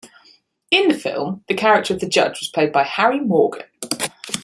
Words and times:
In 0.71 0.89
the 0.89 0.97
film, 0.97 1.43
the 1.47 1.53
character 1.53 1.93
of 1.93 1.99
the 1.99 2.09
judge 2.09 2.39
was 2.39 2.49
played 2.49 2.71
by 2.73 2.81
Harry 2.81 3.19
Morgan. 3.19 3.67